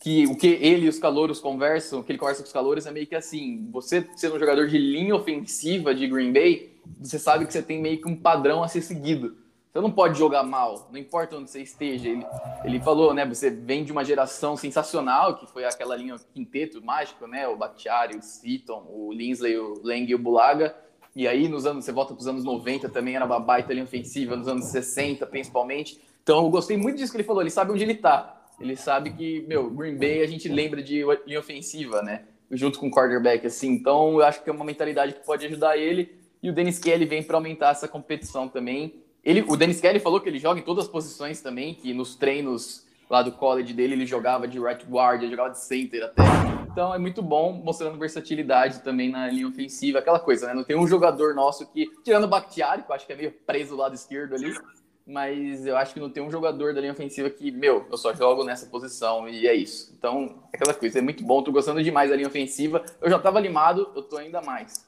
[0.00, 2.90] que o que ele e os calouros conversam, que ele conversa com os calouros é
[2.90, 7.46] meio que assim: você sendo um jogador de linha ofensiva de Green Bay, você sabe
[7.46, 9.36] que você tem meio que um padrão a ser seguido.
[9.76, 12.08] Você não pode jogar mal, não importa onde você esteja.
[12.08, 12.26] Ele,
[12.64, 13.26] ele falou, né?
[13.26, 17.46] Você vem de uma geração sensacional, que foi aquela linha quinteto mágico, né?
[17.46, 20.74] O Bakhtiari, o Seaton, o Linsley, o Lang e o Bulaga.
[21.14, 23.84] E aí, nos anos, você volta para os anos 90, também era uma baita linha
[23.84, 26.00] ofensiva, nos anos 60, principalmente.
[26.22, 27.42] Então, eu gostei muito disso que ele falou.
[27.42, 28.46] Ele sabe onde ele está.
[28.58, 32.24] Ele sabe que, meu, Green Bay a gente lembra de linha ofensiva, né?
[32.50, 33.72] Junto com o quarterback, assim.
[33.72, 36.16] Então, eu acho que é uma mentalidade que pode ajudar ele.
[36.42, 39.04] E o Dennis Kelly vem para aumentar essa competição também.
[39.26, 42.14] Ele, o Dennis Kelly falou que ele joga em todas as posições também, que nos
[42.14, 46.22] treinos lá do college dele ele jogava de right guard, ele jogava de center até.
[46.70, 50.54] Então é muito bom, mostrando versatilidade também na linha ofensiva, aquela coisa, né?
[50.54, 53.32] Não tem um jogador nosso que, tirando o Bakhtiari, que eu acho que é meio
[53.44, 54.56] preso do lado esquerdo ali,
[55.04, 58.14] mas eu acho que não tem um jogador da linha ofensiva que, meu, eu só
[58.14, 59.92] jogo nessa posição e é isso.
[59.98, 62.84] Então, aquela coisa, é muito bom, tô gostando demais da linha ofensiva.
[63.00, 64.85] Eu já tava animado, eu tô ainda mais.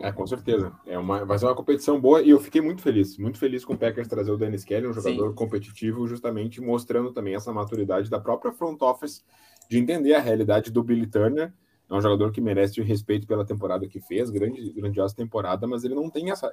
[0.00, 0.72] É, com certeza.
[0.86, 3.74] É uma, vai ser uma competição boa e eu fiquei muito feliz, muito feliz com
[3.74, 5.34] o Packers trazer o Dennis Kelly, um jogador Sim.
[5.34, 9.24] competitivo, justamente mostrando também essa maturidade da própria front office
[9.68, 11.52] de entender a realidade do Billy Turner.
[11.90, 15.84] É um jogador que merece o respeito pela temporada que fez, grande, grandiosa temporada, mas
[15.84, 16.52] ele não tem essa,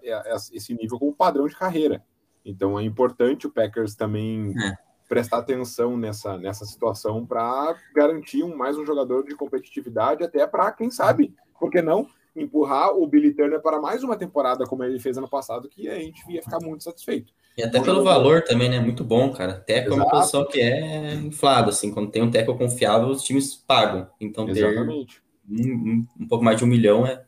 [0.52, 2.04] esse nível como padrão de carreira.
[2.44, 4.78] Então é importante o Packers também é.
[5.10, 10.72] prestar atenção nessa, nessa situação para garantir um, mais um jogador de competitividade, até para,
[10.72, 15.00] quem sabe, por que não, empurrar o Billy Turner para mais uma temporada como ele
[15.00, 17.34] fez ano passado, que a gente ia ficar muito satisfeito.
[17.58, 18.80] E até pelo valor também, né?
[18.80, 19.54] Muito bom, cara.
[19.54, 21.90] Teco é uma posição que é inflada, assim.
[21.90, 24.10] Quando tem um teco confiável, os times pagam.
[24.20, 25.06] Então, ter um,
[25.50, 27.24] um, um, pouco mais de um milhão é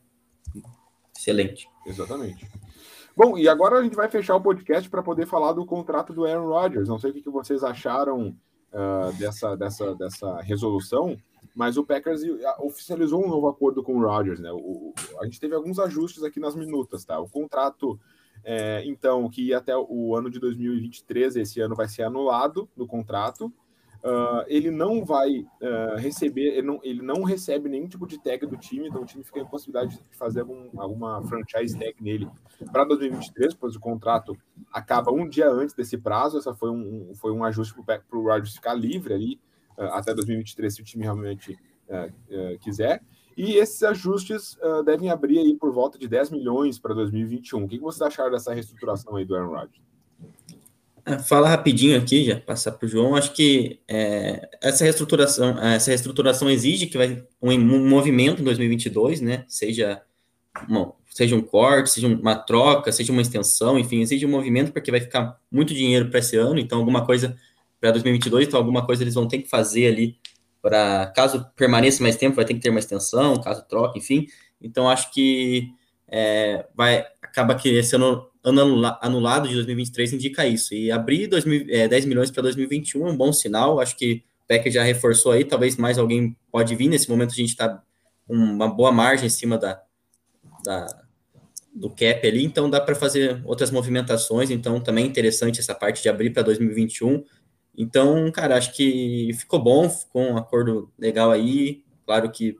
[1.16, 1.66] excelente.
[1.86, 2.46] Exatamente.
[3.16, 6.26] Bom, e agora a gente vai fechar o podcast para poder falar do contrato do
[6.26, 6.88] Aaron Rodgers.
[6.88, 8.36] Não sei o que vocês acharam
[8.72, 11.16] uh, dessa, dessa, dessa resolução.
[11.54, 12.22] Mas o Packers
[12.60, 14.50] oficializou um novo acordo com o Rodgers, né?
[14.52, 17.18] O, a gente teve alguns ajustes aqui nas minutas, tá?
[17.18, 17.98] O contrato,
[18.44, 22.86] é, então, que ia até o ano de 2023, esse ano vai ser anulado no
[22.86, 23.52] contrato.
[23.98, 28.46] Uh, ele não vai uh, receber, ele não, ele não recebe nenhum tipo de tag
[28.46, 32.28] do time, então o time fica em possibilidade de fazer algum, alguma franchise tag nele
[32.70, 34.38] para 2023, pois o contrato
[34.72, 36.38] acaba um dia antes desse prazo.
[36.38, 39.40] Essa foi um, foi um ajuste para o Rodgers ficar livre ali
[39.92, 43.02] até 2023, se o time realmente uh, uh, quiser.
[43.36, 47.62] E esses ajustes devem abrir aí por volta de 10 milhões para 2021.
[47.62, 49.80] O que, que vocês acharam dessa reestruturação aí do Aaron Rodgers?
[51.08, 53.14] É, fala rapidinho aqui, já passar para o João.
[53.14, 59.44] Acho que é, essa reestruturação, essa reestruturação exige que vai um, movimento em 2022, né?
[59.48, 60.02] Seja
[61.08, 65.00] seja um corte, seja uma troca, seja uma extensão, enfim, exige um movimento porque vai
[65.00, 66.58] ficar muito dinheiro para esse ano.
[66.58, 67.36] Então, alguma coisa
[67.80, 70.18] para 2022, então alguma coisa eles vão ter que fazer ali
[70.60, 74.26] para caso permaneça mais tempo, vai ter que ter uma extensão, caso troque, enfim.
[74.60, 75.68] Então, acho que
[76.08, 80.74] é, vai acaba que esse ano, ano anulado de 2023 indica isso.
[80.74, 83.78] E abrir 2000, é, 10 milhões para 2021 é um bom sinal.
[83.80, 86.88] Acho que o PEC já reforçou aí, talvez mais alguém pode vir.
[86.88, 87.82] Nesse momento a gente está
[88.28, 89.80] uma boa margem em cima da,
[90.64, 90.86] da
[91.74, 94.50] do cap ali, então dá para fazer outras movimentações.
[94.50, 97.22] Então também é interessante essa parte de abrir para 2021.
[97.78, 101.84] Então, cara, acho que ficou bom, ficou um acordo legal aí.
[102.04, 102.56] Claro que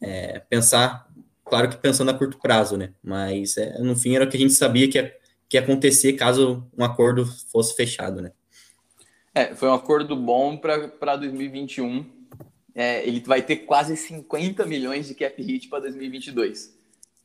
[0.00, 1.06] é, pensar
[1.46, 2.92] claro que pensando a curto prazo, né?
[3.02, 5.14] Mas é, no fim era o que a gente sabia que ia,
[5.48, 8.32] que ia acontecer caso um acordo fosse fechado, né?
[9.34, 12.04] É, foi um acordo bom para 2021.
[12.74, 16.76] É, ele vai ter quase 50 milhões de cap hit para 2022.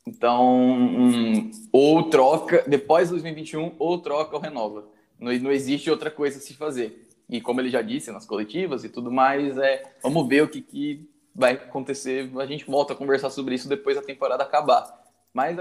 [0.08, 4.88] Então, um, ou troca, depois de 2021, ou troca ou renova.
[5.22, 7.08] Não, não existe outra coisa a se fazer.
[7.30, 10.62] E como ele já disse nas coletivas e tudo mais, é, vamos ver o que,
[10.62, 15.02] que vai acontecer, a gente volta a conversar sobre isso depois da temporada acabar.
[15.34, 15.56] Mas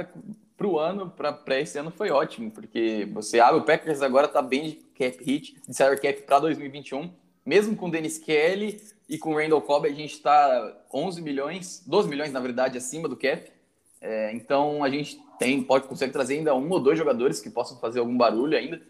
[0.56, 4.42] para o ano, para esse ano foi ótimo, porque você abre o Packers agora está
[4.42, 7.10] bem de cap hit, de salary cap para 2021,
[7.46, 11.82] mesmo com o Dennis Kelly e com o Randall Cobb, a gente está 11 milhões,
[11.86, 13.50] 12 milhões na verdade acima do cap.
[14.00, 17.78] É, então a gente tem, pode consegue trazer ainda um ou dois jogadores que possam
[17.78, 18.82] fazer algum barulho ainda.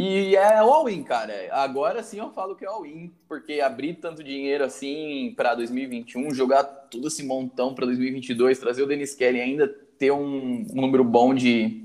[0.00, 1.34] E é all-in, cara.
[1.50, 6.62] Agora sim eu falo que é all-in, porque abrir tanto dinheiro assim para 2021, jogar
[6.62, 9.66] tudo esse montão para 2022, trazer o Dennis Kelly ainda
[9.98, 11.84] ter um, um, número bom de,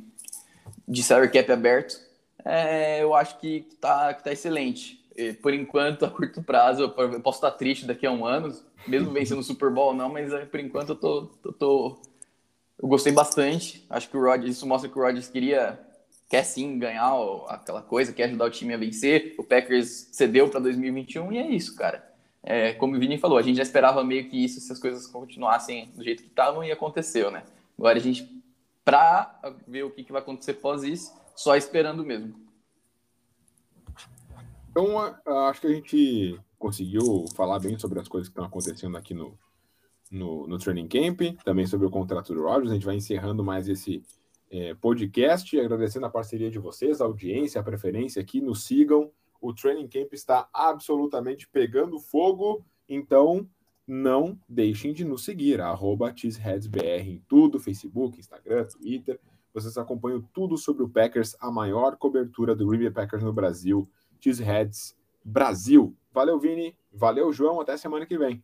[0.87, 1.99] de salary cap aberto,
[2.45, 5.03] é, eu acho que tá, que tá excelente.
[5.17, 8.55] E, por enquanto, a curto prazo, eu posso estar triste daqui a um ano,
[8.87, 12.01] mesmo vencendo o Super Bowl não, mas é, por enquanto eu tô, tô, tô,
[12.79, 13.83] eu gostei bastante.
[13.89, 15.79] Acho que o Rodgers, isso mostra que o Rodgers queria
[16.33, 17.13] quer sim ganhar
[17.47, 19.35] aquela coisa, quer ajudar o time a vencer.
[19.37, 22.11] O Packers cedeu para 2021 e é isso, cara.
[22.41, 25.05] É, como o Vini falou, a gente já esperava meio que isso, se as coisas
[25.05, 27.43] continuassem do jeito que estavam, e aconteceu, né?
[27.77, 28.27] Agora a gente,
[28.83, 32.33] para ver o que, que vai acontecer pós isso, só esperando mesmo.
[34.71, 34.97] Então,
[35.47, 39.37] acho que a gente conseguiu falar bem sobre as coisas que estão acontecendo aqui no,
[40.09, 42.71] no, no Training Camp, também sobre o contrato do Rodgers.
[42.71, 44.03] A gente vai encerrando mais esse
[44.53, 49.11] é, podcast, agradecendo a parceria de vocês, a audiência, a preferência aqui, nos sigam.
[49.41, 53.49] O Training Camp está absolutamente pegando fogo, então
[53.87, 59.19] não deixem de nos seguir, arroba cheeseheadsbr em tudo, Facebook, Instagram, Twitter.
[59.51, 63.89] Vocês acompanham tudo sobre o Packers, a maior cobertura do Green Packers no Brasil,
[64.21, 65.95] Cheeseheads Brasil.
[66.13, 66.77] Valeu, Vini.
[66.93, 67.59] Valeu, João.
[67.59, 68.43] Até semana que vem.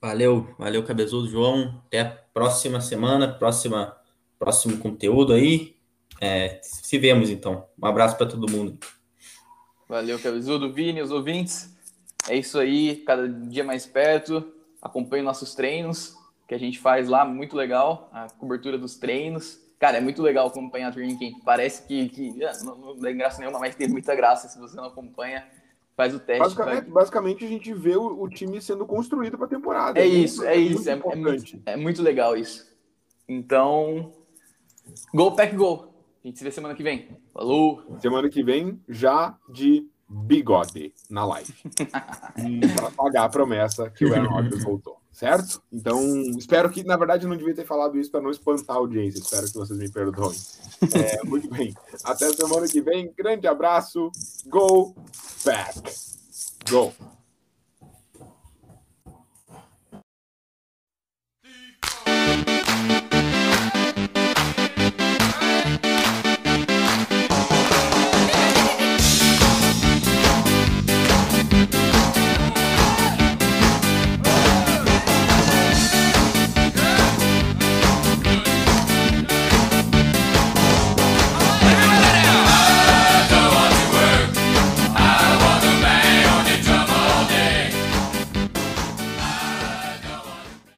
[0.00, 1.80] Valeu, valeu, Cabezudo, João.
[1.86, 3.97] Até a próxima semana, próxima
[4.38, 5.76] próximo conteúdo aí.
[6.20, 7.66] É, se vemos então.
[7.80, 8.78] Um abraço para todo mundo.
[9.88, 11.74] Valeu, Cabezudo, Vini, os ouvintes.
[12.28, 14.52] É isso aí, cada dia mais perto.
[14.82, 16.14] Acompanhe nossos treinos,
[16.46, 18.10] que a gente faz lá, muito legal.
[18.12, 19.60] A cobertura dos treinos.
[19.78, 21.44] Cara, é muito legal acompanhar a Training Camp.
[21.44, 24.76] Parece que, que é, não, não tem graça nenhuma, mas tem muita graça se você
[24.76, 25.46] não acompanha.
[25.96, 26.42] Faz o teste.
[26.42, 29.98] Basicamente, basicamente a gente vê o, o time sendo construído para a temporada.
[29.98, 30.88] É, isso, é, isso.
[30.88, 32.68] É, é, muito, é muito legal isso.
[33.28, 34.12] Então,
[35.14, 35.88] Go Pack Go.
[36.24, 37.08] A gente se vê semana que vem.
[37.32, 37.82] Falou!
[38.00, 41.52] Semana que vem, já de bigode na live.
[42.76, 44.98] para pagar a promessa que o Aaron Rodgers voltou.
[45.12, 45.60] Certo?
[45.72, 46.00] Então,
[46.38, 49.18] espero que, na verdade, eu não devia ter falado isso para não espantar a audiência.
[49.18, 50.36] Espero que vocês me perdoem.
[50.94, 51.74] É, muito bem.
[52.04, 53.12] Até semana que vem.
[53.16, 54.12] Grande abraço.
[54.46, 54.94] Go
[55.44, 55.92] Pack.
[56.70, 57.17] Go!